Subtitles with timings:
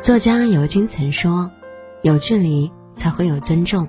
[0.00, 1.50] 作家尤金曾说
[2.02, 3.88] ：“有距离才会有尊重，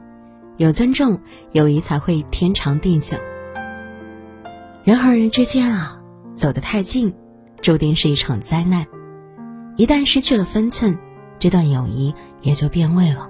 [0.56, 1.20] 有尊重，
[1.52, 3.18] 友谊才会天长地久。”
[4.86, 6.00] 人和人之间啊，
[6.34, 7.14] 走得太近，
[7.60, 8.86] 注定是一场灾难。
[9.76, 10.98] 一旦失去了分寸，
[11.38, 13.30] 这段友谊也就变味了。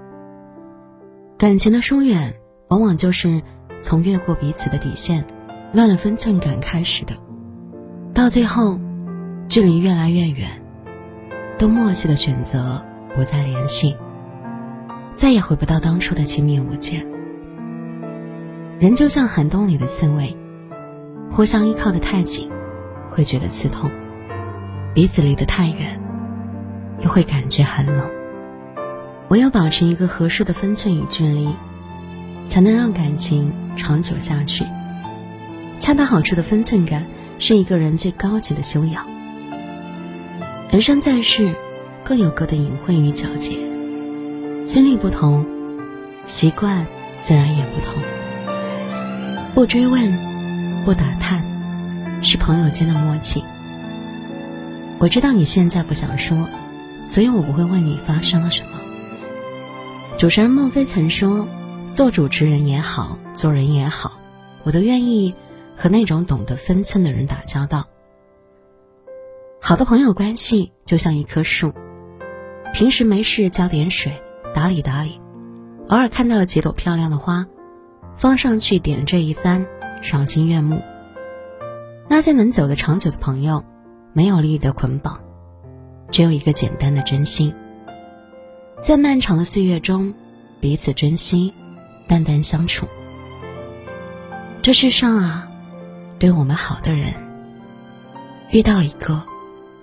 [1.36, 2.36] 感情的疏远，
[2.68, 3.42] 往往就是
[3.80, 5.26] 从越过彼此的底线，
[5.72, 7.14] 乱了分寸感开始的。
[8.14, 8.78] 到最后，
[9.48, 10.62] 距离越来越远，
[11.58, 12.84] 都默契的选择
[13.14, 13.96] 不再联系，
[15.14, 17.06] 再也回不到当初的亲密无间。
[18.78, 20.36] 人就像寒冬里的刺猬。
[21.28, 22.50] 互相依靠的太紧，
[23.10, 23.90] 会觉得刺痛；
[24.94, 26.00] 彼此离得太远，
[27.00, 28.08] 又会感觉寒冷。
[29.28, 31.48] 唯有保持一个合适的分寸与距离，
[32.46, 34.64] 才能让感情长久下去。
[35.78, 37.04] 恰到好处的分寸感，
[37.38, 39.04] 是一个人最高级的修养。
[40.76, 41.54] 人生在世，
[42.04, 43.56] 各有各的隐晦与皎洁，
[44.66, 45.46] 经历不同，
[46.26, 46.86] 习惯
[47.22, 47.94] 自然也不同。
[49.54, 50.12] 不追问。
[50.84, 51.42] 不打探，
[52.22, 53.42] 是朋友间的默契。
[54.98, 56.46] 我知道你现在不想说，
[57.06, 58.68] 所以我不会问你发生了什么。
[60.18, 61.48] 主持人孟非曾说
[61.94, 64.18] ：“做主持人也好，做人也好，
[64.62, 65.34] 我都愿意
[65.74, 67.86] 和那种懂得分寸的人打交道。”
[69.68, 71.74] 好的朋友关系就像一棵树，
[72.72, 74.12] 平时没事浇点水，
[74.54, 75.20] 打理打理，
[75.88, 77.44] 偶尔看到几朵漂亮的花，
[78.14, 79.66] 放上去点缀一番。
[80.02, 80.80] 赏心悦目。
[82.08, 83.64] 那些能走得长久的朋友，
[84.12, 85.20] 没有利益的捆绑，
[86.10, 87.52] 只有一个简单的真心。
[88.80, 90.14] 在漫长的岁月中，
[90.60, 91.52] 彼此珍惜，
[92.06, 92.86] 淡淡相处。
[94.62, 95.50] 这世上啊，
[96.20, 97.12] 对我们好的人，
[98.52, 99.24] 遇到一个，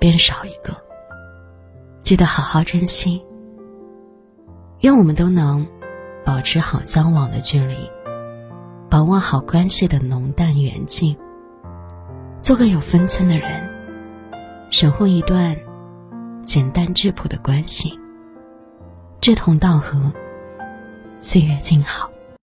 [0.03, 0.75] 便少一个。
[2.01, 3.23] 记得好好珍惜。
[4.81, 5.65] 愿我们都能
[6.25, 7.89] 保持好交往的距离。
[8.89, 11.17] 把握好关系的浓淡远近，
[12.41, 13.69] 做个有分寸的人，
[14.69, 15.55] 守护一段
[16.43, 17.97] 简单质朴的关系，
[19.21, 20.11] 志同道合，
[21.21, 22.12] 岁月静好。